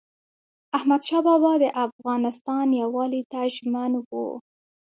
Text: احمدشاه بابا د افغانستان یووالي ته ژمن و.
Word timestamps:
احمدشاه 0.77 1.21
بابا 1.27 1.53
د 1.63 1.65
افغانستان 1.85 2.67
یووالي 2.81 3.21
ته 3.31 3.39
ژمن 3.55 3.91
و. 3.97 4.11